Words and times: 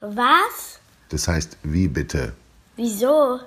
Was? 0.00 0.80
Das 1.10 1.28
heißt, 1.28 1.58
wie 1.62 1.86
bitte? 1.86 2.32
Wieso? 2.76 3.38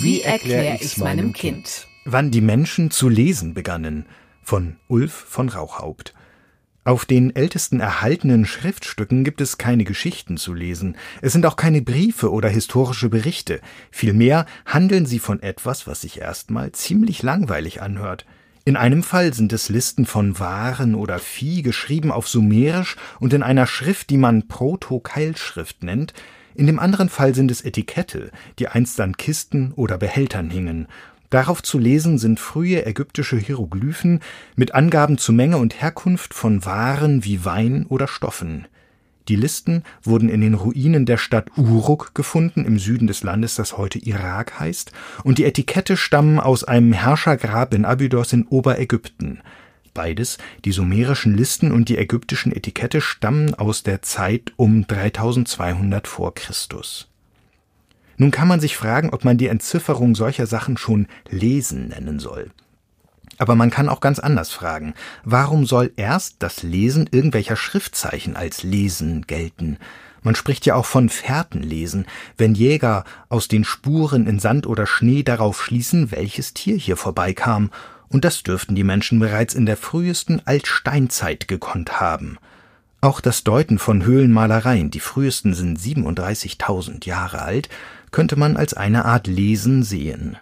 Wie 0.00 0.22
erkläre 0.22 0.78
ich's 0.80 0.96
meinem 0.96 1.34
Kind? 1.34 1.86
Wann 2.06 2.30
die 2.30 2.40
Menschen 2.40 2.90
zu 2.90 3.10
lesen 3.10 3.52
begannen 3.52 4.06
von 4.42 4.76
Ulf 4.88 5.12
von 5.12 5.50
Rauchhaupt. 5.50 6.14
Auf 6.84 7.04
den 7.04 7.36
ältesten 7.36 7.80
erhaltenen 7.80 8.46
Schriftstücken 8.46 9.24
gibt 9.24 9.42
es 9.42 9.58
keine 9.58 9.84
Geschichten 9.84 10.38
zu 10.38 10.54
lesen, 10.54 10.96
es 11.20 11.34
sind 11.34 11.44
auch 11.44 11.56
keine 11.56 11.82
Briefe 11.82 12.32
oder 12.32 12.48
historische 12.48 13.10
Berichte, 13.10 13.60
vielmehr 13.90 14.46
handeln 14.64 15.04
sie 15.04 15.18
von 15.18 15.42
etwas, 15.42 15.86
was 15.86 16.00
sich 16.00 16.18
erstmal 16.18 16.72
ziemlich 16.72 17.22
langweilig 17.22 17.82
anhört. 17.82 18.24
In 18.70 18.76
einem 18.76 19.02
Fall 19.02 19.34
sind 19.34 19.52
es 19.52 19.68
Listen 19.68 20.06
von 20.06 20.38
Waren 20.38 20.94
oder 20.94 21.18
Vieh, 21.18 21.62
geschrieben 21.62 22.12
auf 22.12 22.28
Sumerisch 22.28 22.94
und 23.18 23.32
in 23.32 23.42
einer 23.42 23.66
Schrift, 23.66 24.10
die 24.10 24.16
man 24.16 24.46
Proto-Keilschrift 24.46 25.82
nennt, 25.82 26.14
in 26.54 26.68
dem 26.68 26.78
anderen 26.78 27.08
Fall 27.08 27.34
sind 27.34 27.50
es 27.50 27.62
Etikette, 27.62 28.30
die 28.60 28.68
einst 28.68 29.00
an 29.00 29.16
Kisten 29.16 29.72
oder 29.74 29.98
Behältern 29.98 30.50
hingen, 30.50 30.86
Darauf 31.30 31.64
zu 31.64 31.80
lesen 31.80 32.18
sind 32.18 32.38
frühe 32.38 32.86
ägyptische 32.86 33.38
Hieroglyphen 33.38 34.20
mit 34.54 34.72
Angaben 34.72 35.18
zu 35.18 35.32
Menge 35.32 35.56
und 35.56 35.82
Herkunft 35.82 36.32
von 36.32 36.64
Waren 36.64 37.24
wie 37.24 37.44
Wein 37.44 37.86
oder 37.88 38.06
Stoffen. 38.06 38.68
Die 39.30 39.36
Listen 39.36 39.84
wurden 40.02 40.28
in 40.28 40.40
den 40.40 40.54
Ruinen 40.54 41.06
der 41.06 41.16
Stadt 41.16 41.56
Uruk 41.56 42.16
gefunden 42.16 42.64
im 42.64 42.80
Süden 42.80 43.06
des 43.06 43.22
Landes, 43.22 43.54
das 43.54 43.78
heute 43.78 44.00
Irak 44.00 44.58
heißt, 44.58 44.90
und 45.22 45.38
die 45.38 45.44
Etikette 45.44 45.96
stammen 45.96 46.40
aus 46.40 46.64
einem 46.64 46.92
Herrschergrab 46.92 47.72
in 47.72 47.84
Abydos 47.84 48.32
in 48.32 48.44
Oberägypten. 48.48 49.40
Beides, 49.94 50.38
die 50.64 50.72
sumerischen 50.72 51.36
Listen 51.36 51.70
und 51.70 51.88
die 51.88 51.96
ägyptischen 51.96 52.50
Etikette, 52.50 53.00
stammen 53.00 53.54
aus 53.54 53.84
der 53.84 54.02
Zeit 54.02 54.52
um 54.56 54.88
3200 54.88 56.08
vor 56.08 56.34
Christus 56.34 57.06
nun 58.16 58.30
kann 58.30 58.48
man 58.48 58.60
sich 58.60 58.76
fragen, 58.76 59.08
ob 59.14 59.24
man 59.24 59.38
die 59.38 59.46
Entzifferung 59.46 60.14
solcher 60.14 60.44
Sachen 60.44 60.76
schon 60.76 61.06
Lesen 61.30 61.88
nennen 61.88 62.18
soll. 62.18 62.50
Aber 63.40 63.54
man 63.54 63.70
kann 63.70 63.88
auch 63.88 64.00
ganz 64.00 64.18
anders 64.18 64.50
fragen, 64.50 64.92
warum 65.24 65.64
soll 65.64 65.92
erst 65.96 66.36
das 66.40 66.62
Lesen 66.62 67.08
irgendwelcher 67.10 67.56
Schriftzeichen 67.56 68.36
als 68.36 68.64
Lesen 68.64 69.22
gelten? 69.26 69.78
Man 70.22 70.34
spricht 70.34 70.66
ja 70.66 70.74
auch 70.74 70.84
von 70.84 71.08
Fährtenlesen, 71.08 72.04
wenn 72.36 72.54
Jäger 72.54 73.04
aus 73.30 73.48
den 73.48 73.64
Spuren 73.64 74.26
in 74.26 74.40
Sand 74.40 74.66
oder 74.66 74.86
Schnee 74.86 75.22
darauf 75.22 75.64
schließen, 75.64 76.10
welches 76.10 76.52
Tier 76.52 76.76
hier 76.76 76.98
vorbeikam, 76.98 77.70
und 78.10 78.26
das 78.26 78.42
dürften 78.42 78.74
die 78.74 78.84
Menschen 78.84 79.18
bereits 79.20 79.54
in 79.54 79.64
der 79.64 79.78
frühesten 79.78 80.42
Altsteinzeit 80.44 81.48
gekonnt 81.48 81.98
haben. 81.98 82.36
Auch 83.00 83.22
das 83.22 83.42
Deuten 83.42 83.78
von 83.78 84.04
Höhlenmalereien, 84.04 84.90
die 84.90 85.00
frühesten 85.00 85.54
sind 85.54 85.78
37.000 85.78 87.06
Jahre 87.06 87.40
alt, 87.40 87.70
könnte 88.10 88.36
man 88.36 88.58
als 88.58 88.74
eine 88.74 89.06
Art 89.06 89.28
Lesen 89.28 89.82
sehen. 89.82 90.36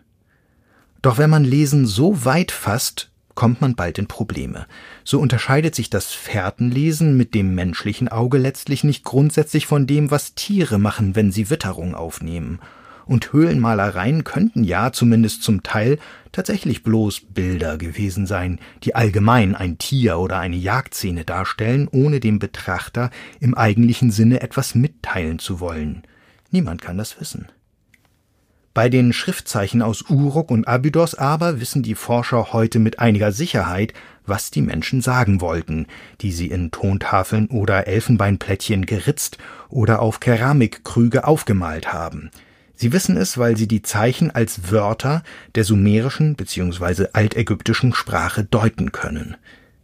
Doch 1.03 1.19
wenn 1.19 1.31
man 1.31 1.45
Lesen 1.45 1.87
so 1.87 2.25
weit 2.25 2.51
fasst, 2.51 3.11
kommt 3.39 3.61
man 3.61 3.77
bald 3.77 3.99
in 3.99 4.09
Probleme. 4.09 4.67
So 5.05 5.21
unterscheidet 5.21 5.75
sich 5.77 5.91
das 5.91 6.13
Fährtenlesen 6.13 7.17
mit 7.17 7.35
dem 7.35 7.55
menschlichen 7.55 8.09
Auge 8.09 8.37
letztlich 8.37 8.83
nicht 8.83 9.05
grundsätzlich 9.05 9.67
von 9.67 9.87
dem, 9.87 10.11
was 10.11 10.35
Tiere 10.35 10.79
machen, 10.79 11.15
wenn 11.15 11.31
sie 11.31 11.49
Witterung 11.49 11.95
aufnehmen. 11.95 12.59
Und 13.07 13.33
Höhlenmalereien 13.33 14.25
könnten 14.25 14.65
ja 14.65 14.93
zumindest 14.93 15.45
zum 15.45 15.63
Teil 15.63 15.99
tatsächlich 16.33 16.83
bloß 16.83 17.21
Bilder 17.33 17.79
gewesen 17.79 18.27
sein, 18.27 18.59
die 18.83 18.97
allgemein 18.97 19.55
ein 19.55 19.79
Tier 19.79 20.19
oder 20.19 20.41
eine 20.41 20.57
Jagdszene 20.57 21.25
darstellen, 21.25 21.89
ohne 21.91 22.19
dem 22.19 22.41
Betrachter 22.41 23.11
im 23.39 23.55
eigentlichen 23.55 24.11
Sinne 24.11 24.43
etwas 24.43 24.75
mitteilen 24.75 25.39
zu 25.39 25.61
wollen. 25.61 26.03
Niemand 26.51 26.83
kann 26.83 26.99
das 26.99 27.21
wissen. 27.21 27.47
Bei 28.79 28.89
den 28.89 29.13
Schriftzeichen 29.13 29.83
aus 29.83 30.03
Uruk 30.09 30.53
und 30.53 30.69
Abydos 30.69 31.17
aber 31.17 31.61
wissen 31.61 31.83
die 31.83 31.97
Forscher 31.97 32.53
heute 32.53 32.79
mit 32.79 33.01
einiger 33.01 33.33
Sicherheit, 33.33 33.93
was 34.25 34.53
die 34.53 34.63
Menschen 34.63 35.01
sagen 35.01 35.41
wollten, 35.41 35.89
die 36.21 36.31
sie 36.31 36.47
in 36.47 36.71
Tontafeln 36.71 37.49
oder 37.49 37.89
Elfenbeinplättchen 37.89 38.87
geritzt 38.87 39.37
oder 39.69 40.01
auf 40.01 40.21
Keramikkrüge 40.21 41.27
aufgemalt 41.27 41.93
haben. 41.93 42.31
Sie 42.77 42.93
wissen 42.93 43.17
es, 43.17 43.37
weil 43.37 43.57
sie 43.57 43.67
die 43.67 43.83
Zeichen 43.83 44.31
als 44.31 44.71
Wörter 44.71 45.25
der 45.57 45.65
sumerischen 45.65 46.37
bzw. 46.37 47.09
altägyptischen 47.15 47.93
Sprache 47.95 48.45
deuten 48.45 48.93
können. 48.93 49.37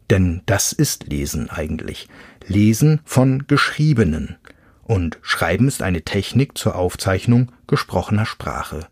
Denn 0.09 0.43
das 0.47 0.73
ist 0.73 1.09
Lesen 1.09 1.51
eigentlich. 1.51 2.07
Lesen 2.47 3.01
von 3.05 3.49
Geschriebenen 3.49 4.37
und 4.85 5.19
Schreiben 5.23 5.67
ist 5.67 5.83
eine 5.83 6.03
Technik 6.03 6.57
zur 6.57 6.77
Aufzeichnung 6.77 7.51
gesprochener 7.67 8.27
Sprache. 8.27 8.87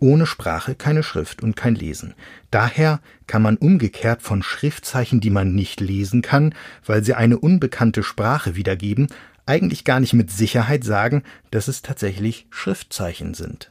Ohne 0.00 0.26
Sprache 0.26 0.74
keine 0.74 1.02
Schrift 1.02 1.42
und 1.42 1.56
kein 1.56 1.74
Lesen. 1.74 2.14
Daher 2.50 3.00
kann 3.26 3.42
man 3.42 3.56
umgekehrt 3.56 4.22
von 4.22 4.42
Schriftzeichen, 4.42 5.20
die 5.20 5.30
man 5.30 5.54
nicht 5.54 5.80
lesen 5.80 6.22
kann, 6.22 6.54
weil 6.86 7.04
sie 7.04 7.14
eine 7.14 7.38
unbekannte 7.38 8.02
Sprache 8.02 8.56
wiedergeben, 8.56 9.08
eigentlich 9.46 9.84
gar 9.84 10.00
nicht 10.00 10.14
mit 10.14 10.30
Sicherheit 10.30 10.84
sagen, 10.84 11.22
dass 11.50 11.68
es 11.68 11.82
tatsächlich 11.82 12.46
Schriftzeichen 12.50 13.34
sind. 13.34 13.70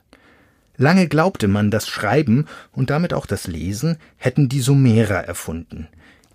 Lange 0.78 1.08
glaubte 1.08 1.48
man, 1.48 1.72
das 1.72 1.90
Schreiben 1.90 2.46
und 2.72 2.90
damit 2.90 3.14
auch 3.14 3.26
das 3.26 3.48
Lesen 3.48 3.98
hätten 4.18 4.48
die 4.48 4.62
Sumerer 4.62 5.26
erfunden. 5.26 5.90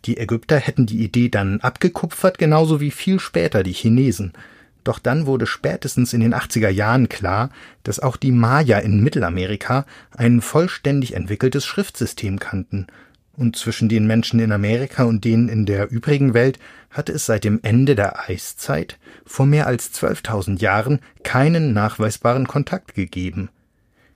Die 0.05 0.19
Ägypter 0.19 0.59
hätten 0.59 0.87
die 0.87 1.03
Idee 1.03 1.31
dann 1.31 1.61
abgekupfert, 1.61 2.37
genauso 2.37 2.81
wie 2.81 2.91
viel 2.91 3.21
später 3.21 3.63
die 3.63 3.73
Chinesen. 3.73 4.35
Doch 4.85 4.99
dann 4.99 5.25
wurde 5.27 5.47
spätestens 5.47 6.13
in 6.13 6.21
den 6.21 6.35
80er 6.35 6.69
Jahren 6.69 7.09
klar, 7.09 7.49
dass 7.83 8.01
auch 8.01 8.17
die 8.17 8.33
Maya 8.33 8.79
in 8.79 9.03
Mittelamerika 9.03 9.87
ein 10.15 10.43
vollständig 10.43 11.15
entwickeltes 11.15 11.65
Schriftsystem 11.65 12.39
kannten. 12.39 12.87
Und 13.33 13.57
zwischen 13.57 13.89
den 13.89 14.07
Menschen 14.07 14.39
in 14.39 14.53
Amerika 14.53 15.05
und 15.05 15.25
denen 15.25 15.49
in 15.49 15.67
der 15.67 15.91
übrigen 15.91 16.35
Welt 16.35 16.61
hatte 16.91 17.13
es 17.13 17.27
seit 17.27 17.43
dem 17.43 17.59
Ende 17.63 17.97
der 17.97 18.29
Eiszeit 18.29 18.99
vor 19.25 19.47
mehr 19.47 19.67
als 19.67 19.93
12.000 19.93 20.61
Jahren 20.61 21.01
keinen 21.25 21.73
nachweisbaren 21.73 22.47
Kontakt 22.47 22.95
gegeben. 22.95 23.49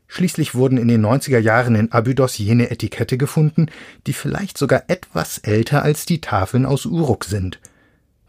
Schließlich 0.07 0.55
wurden 0.55 0.79
in 0.79 0.89
den 0.89 1.05
90er 1.05 1.39
Jahren 1.39 1.75
in 1.75 1.93
Abydos 1.93 2.39
jene 2.39 2.71
Etikette 2.71 3.19
gefunden, 3.19 3.67
die 4.07 4.13
vielleicht 4.13 4.57
sogar 4.57 4.85
etwas 4.89 5.39
älter 5.39 5.83
als 5.83 6.07
die 6.07 6.21
Tafeln 6.21 6.67
aus 6.67 6.85
Uruk 6.85 7.25
sind– 7.25 7.59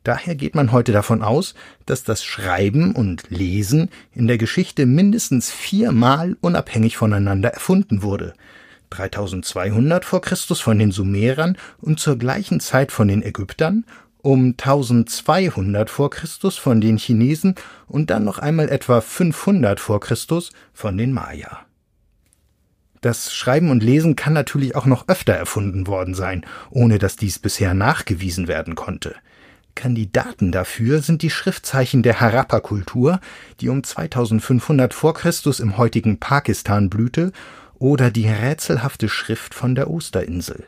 Daher 0.04 0.36
geht 0.36 0.56
man 0.56 0.72
heute 0.72 0.92
davon 0.92 1.22
aus, 1.22 1.56
dass 1.86 2.04
das 2.04 2.24
Schreiben 2.24 2.96
und 2.96 3.30
Lesen 3.30 3.90
in 4.14 4.28
der 4.28 4.38
Geschichte 4.38 4.86
mindestens 4.86 5.52
viermal 5.52 6.38
unabhängig 6.42 6.98
voneinander 6.98 7.50
erfunden 7.50 8.02
wurde. 8.02 8.34
3200 8.92 10.06
vor 10.06 10.22
Christus 10.22 10.62
von 10.62 10.80
den 10.80 10.92
Sumerern 10.92 11.58
und 11.80 12.00
zur 12.00 12.18
gleichen 12.18 12.60
Zeit 12.60 12.92
von 12.92 13.08
den 13.08 13.22
Ägyptern, 13.22 13.86
um 14.22 14.56
1200 14.58 15.90
vor 15.90 16.10
Christus 16.10 16.58
von 16.58 16.81
den 16.81 16.98
Chinesen 16.98 17.56
und 17.88 18.10
dann 18.10 18.24
noch 18.24 18.40
einmal 18.40 18.70
etwa 18.70 19.02
500 19.02 19.80
vor 19.80 20.00
Christus 20.00 20.52
von 20.74 20.98
den 20.98 21.14
Maya. 21.14 21.66
Das 23.02 23.34
Schreiben 23.34 23.70
und 23.70 23.81
Lesen 23.81 24.18
kann 24.18 24.34
natürlich 24.34 24.76
auch 24.76 24.86
noch 24.86 25.08
öfter 25.08 25.34
erfunden 25.34 25.88
worden 25.88 26.14
sein, 26.16 26.46
ohne 26.70 26.98
dass 27.00 27.16
dies 27.16 27.40
bisher 27.40 27.74
nachgewiesen 27.74 28.50
werden 28.50 28.76
konnte. 28.76 29.16
Kandidaten 29.79 30.51
dafür 30.51 31.01
sind 31.01 31.22
die 31.22 31.29
Schriftzeichen 31.29 32.03
der 32.03 32.19
Harappa-Kultur, 32.19 33.22
die 33.62 33.69
um 33.69 33.81
2500 33.81 34.94
vor 34.94 35.13
Christus 35.13 35.62
im 35.62 35.78
heutigen 35.78 36.19
Pakistan 36.19 36.90
blühte, 36.90 37.31
oder 37.75 38.12
die 38.12 38.28
rätselhafte 38.28 39.07
Schrift 39.07 39.53
von 39.53 39.75
der 39.75 39.89
Osterinsel. 39.89 40.66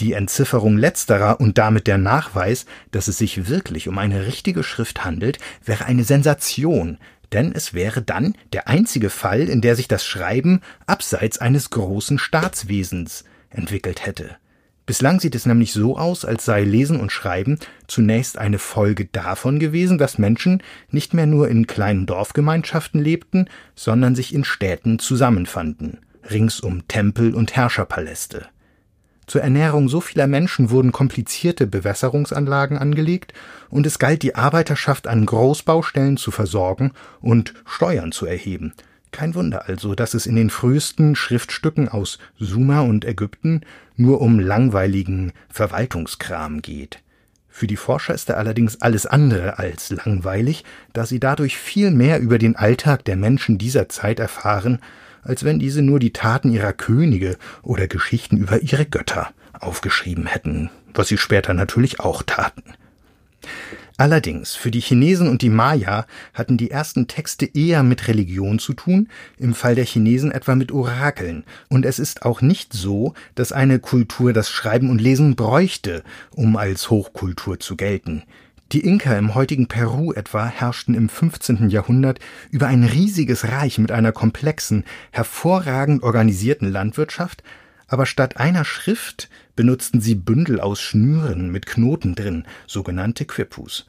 Die 0.00 0.14
Entzifferung 0.14 0.78
letzterer 0.78 1.38
und 1.38 1.58
damit 1.58 1.86
der 1.86 1.98
Nachweis, 1.98 2.64
dass 2.92 3.08
es 3.08 3.18
sich 3.18 3.46
wirklich 3.50 3.88
um 3.88 3.98
eine 3.98 4.24
richtige 4.24 4.62
Schrift 4.62 5.04
handelt, 5.04 5.38
wäre 5.62 5.84
eine 5.84 6.04
Sensation, 6.04 6.96
denn 7.32 7.52
es 7.52 7.74
wäre 7.74 8.00
dann 8.00 8.34
der 8.54 8.68
einzige 8.68 9.10
Fall, 9.10 9.50
in 9.50 9.60
der 9.60 9.76
sich 9.76 9.86
das 9.86 10.06
Schreiben 10.06 10.62
abseits 10.86 11.36
eines 11.36 11.68
großen 11.68 12.18
Staatswesens 12.18 13.24
entwickelt 13.50 14.06
hätte. 14.06 14.38
Bislang 14.88 15.20
sieht 15.20 15.34
es 15.34 15.44
nämlich 15.44 15.74
so 15.74 15.98
aus, 15.98 16.24
als 16.24 16.46
sei 16.46 16.64
Lesen 16.64 16.98
und 16.98 17.12
Schreiben 17.12 17.58
zunächst 17.88 18.38
eine 18.38 18.58
Folge 18.58 19.04
davon 19.04 19.58
gewesen, 19.58 19.98
dass 19.98 20.16
Menschen 20.16 20.62
nicht 20.90 21.12
mehr 21.12 21.26
nur 21.26 21.50
in 21.50 21.66
kleinen 21.66 22.06
Dorfgemeinschaften 22.06 22.98
lebten, 22.98 23.50
sondern 23.74 24.14
sich 24.14 24.34
in 24.34 24.44
Städten 24.44 24.98
zusammenfanden, 24.98 25.98
rings 26.30 26.60
um 26.60 26.88
Tempel 26.88 27.34
und 27.34 27.54
Herrscherpaläste. 27.54 28.46
Zur 29.26 29.42
Ernährung 29.42 29.90
so 29.90 30.00
vieler 30.00 30.26
Menschen 30.26 30.70
wurden 30.70 30.90
komplizierte 30.90 31.66
Bewässerungsanlagen 31.66 32.78
angelegt, 32.78 33.34
und 33.68 33.86
es 33.86 33.98
galt 33.98 34.22
die 34.22 34.36
Arbeiterschaft 34.36 35.06
an 35.06 35.26
Großbaustellen 35.26 36.16
zu 36.16 36.30
versorgen 36.30 36.92
und 37.20 37.52
Steuern 37.66 38.10
zu 38.10 38.24
erheben, 38.24 38.72
kein 39.12 39.34
Wunder 39.34 39.68
also, 39.68 39.94
dass 39.94 40.14
es 40.14 40.26
in 40.26 40.36
den 40.36 40.50
frühesten 40.50 41.16
Schriftstücken 41.16 41.88
aus 41.88 42.18
Sumer 42.38 42.84
und 42.84 43.04
Ägypten 43.04 43.62
nur 43.96 44.20
um 44.20 44.38
langweiligen 44.38 45.32
Verwaltungskram 45.48 46.62
geht. 46.62 47.02
Für 47.48 47.66
die 47.66 47.76
Forscher 47.76 48.14
ist 48.14 48.28
er 48.28 48.36
allerdings 48.36 48.80
alles 48.80 49.06
andere 49.06 49.58
als 49.58 49.90
langweilig, 49.90 50.64
da 50.92 51.06
sie 51.06 51.18
dadurch 51.18 51.56
viel 51.58 51.90
mehr 51.90 52.20
über 52.20 52.38
den 52.38 52.54
Alltag 52.54 53.04
der 53.04 53.16
Menschen 53.16 53.58
dieser 53.58 53.88
Zeit 53.88 54.20
erfahren, 54.20 54.78
als 55.22 55.44
wenn 55.44 55.58
diese 55.58 55.82
nur 55.82 55.98
die 55.98 56.12
Taten 56.12 56.52
ihrer 56.52 56.72
Könige 56.72 57.36
oder 57.62 57.88
Geschichten 57.88 58.36
über 58.36 58.60
ihre 58.60 58.86
Götter 58.86 59.30
aufgeschrieben 59.52 60.26
hätten, 60.26 60.70
was 60.94 61.08
sie 61.08 61.18
später 61.18 61.52
natürlich 61.52 61.98
auch 61.98 62.22
taten. 62.22 62.62
Allerdings, 63.96 64.54
für 64.54 64.70
die 64.70 64.80
Chinesen 64.80 65.28
und 65.28 65.42
die 65.42 65.50
Maya 65.50 66.06
hatten 66.32 66.56
die 66.56 66.70
ersten 66.70 67.08
Texte 67.08 67.46
eher 67.46 67.82
mit 67.82 68.06
Religion 68.06 68.58
zu 68.58 68.72
tun, 68.72 69.08
im 69.38 69.54
Fall 69.54 69.74
der 69.74 69.84
Chinesen 69.84 70.30
etwa 70.30 70.54
mit 70.54 70.70
Orakeln, 70.70 71.44
und 71.68 71.84
es 71.84 71.98
ist 71.98 72.22
auch 72.22 72.40
nicht 72.40 72.72
so, 72.72 73.14
dass 73.34 73.50
eine 73.50 73.80
Kultur 73.80 74.32
das 74.32 74.50
Schreiben 74.50 74.90
und 74.90 75.00
Lesen 75.00 75.34
bräuchte, 75.34 76.04
um 76.30 76.56
als 76.56 76.90
Hochkultur 76.90 77.58
zu 77.58 77.76
gelten. 77.76 78.22
Die 78.70 78.84
Inka 78.84 79.16
im 79.16 79.34
heutigen 79.34 79.66
Peru 79.66 80.12
etwa 80.12 80.46
herrschten 80.46 80.94
im 80.94 81.08
15. 81.08 81.70
Jahrhundert 81.70 82.18
über 82.50 82.66
ein 82.66 82.84
riesiges 82.84 83.48
Reich 83.48 83.78
mit 83.78 83.90
einer 83.90 84.12
komplexen, 84.12 84.84
hervorragend 85.10 86.02
organisierten 86.02 86.70
Landwirtschaft, 86.70 87.42
aber 87.88 88.06
statt 88.06 88.36
einer 88.36 88.64
Schrift 88.64 89.28
benutzten 89.56 90.00
sie 90.00 90.14
Bündel 90.14 90.60
aus 90.60 90.80
Schnüren 90.80 91.50
mit 91.50 91.66
Knoten 91.66 92.14
drin, 92.14 92.44
sogenannte 92.66 93.24
Quipus. 93.24 93.86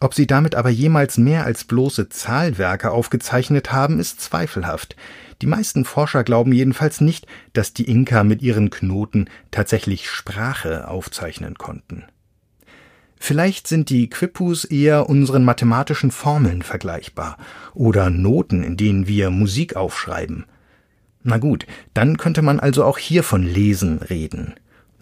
Ob 0.00 0.12
sie 0.14 0.26
damit 0.26 0.54
aber 0.54 0.70
jemals 0.70 1.18
mehr 1.18 1.44
als 1.44 1.64
bloße 1.64 2.08
Zahlwerke 2.08 2.90
aufgezeichnet 2.90 3.72
haben, 3.72 4.00
ist 4.00 4.20
zweifelhaft. 4.20 4.96
Die 5.40 5.46
meisten 5.46 5.84
Forscher 5.84 6.24
glauben 6.24 6.52
jedenfalls 6.52 7.00
nicht, 7.00 7.26
dass 7.52 7.72
die 7.72 7.88
Inka 7.88 8.24
mit 8.24 8.42
ihren 8.42 8.70
Knoten 8.70 9.30
tatsächlich 9.50 10.10
Sprache 10.10 10.88
aufzeichnen 10.88 11.54
konnten. 11.54 12.04
Vielleicht 13.16 13.68
sind 13.68 13.88
die 13.88 14.10
Quipus 14.10 14.64
eher 14.64 15.08
unseren 15.08 15.44
mathematischen 15.44 16.10
Formeln 16.10 16.62
vergleichbar 16.62 17.38
oder 17.72 18.10
Noten, 18.10 18.62
in 18.62 18.76
denen 18.76 19.06
wir 19.06 19.30
Musik 19.30 19.76
aufschreiben. 19.76 20.44
Na 21.24 21.38
gut, 21.38 21.66
dann 21.94 22.18
könnte 22.18 22.42
man 22.42 22.60
also 22.60 22.84
auch 22.84 22.98
hier 22.98 23.22
von 23.22 23.42
Lesen 23.42 23.98
reden, 23.98 24.54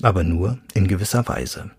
aber 0.02 0.22
nur 0.22 0.58
in 0.72 0.86
gewisser 0.86 1.26
Weise. 1.26 1.72